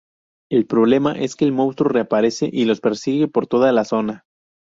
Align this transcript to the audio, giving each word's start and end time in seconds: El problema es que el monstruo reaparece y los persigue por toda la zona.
El 0.49 0.65
problema 0.65 1.11
es 1.13 1.35
que 1.35 1.45
el 1.45 1.51
monstruo 1.51 1.87
reaparece 1.87 2.49
y 2.51 2.65
los 2.65 2.81
persigue 2.81 3.27
por 3.27 3.45
toda 3.45 3.71
la 3.71 3.85
zona. 3.85 4.25